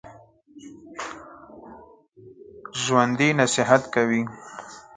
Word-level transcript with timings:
ژوندي 2.81 3.29
نصیحت 3.39 3.83
کوي 3.93 4.21